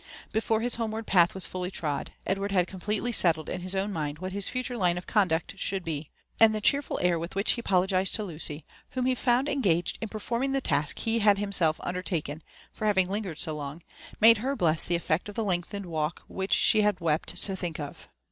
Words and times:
Before 0.33 0.61
his 0.61 0.77
homeward 0.77 1.05
path 1.05 1.35
was 1.35 1.45
fully 1.45 1.69
trod, 1.69 2.11
Edward 2.25 2.51
had 2.51 2.65
completely 2.65 3.11
settled 3.11 3.47
in 3.47 3.61
his 3.61 3.75
own 3.75 3.93
mind 3.93 4.17
what 4.17 4.31
his 4.31 4.49
future 4.49 4.75
line 4.75 4.97
of 4.97 5.05
conduct 5.05 5.59
should 5.59 5.83
be; 5.85 6.09
and 6.39 6.55
the 6.55 6.59
cheerful 6.59 6.97
air 7.03 7.19
with 7.19 7.35
which 7.35 7.51
he 7.51 7.59
apologised 7.59 8.15
to 8.15 8.23
Lucy, 8.23 8.65
whom 8.93 9.05
he 9.05 9.13
found 9.13 9.47
engaged 9.47 9.99
in 10.01 10.09
performing 10.09 10.53
the 10.53 10.59
task 10.59 10.97
he 10.97 11.19
had 11.19 11.37
himself 11.37 11.79
under 11.83 12.01
taken, 12.01 12.41
for 12.73 12.87
having 12.87 13.11
lingered 13.11 13.37
so 13.37 13.55
long, 13.55 13.83
made 14.19 14.39
her 14.39 14.55
bless 14.55 14.85
the 14.87 14.95
effect 14.95 15.29
of 15.29 15.35
the 15.35 15.43
lengthened 15.43 15.85
walk 15.85 16.23
which 16.27 16.51
she 16.53 16.81
had 16.81 16.99
wept 16.99 17.37
to 17.39 17.55
think 17.55 17.79
of. 17.79 18.09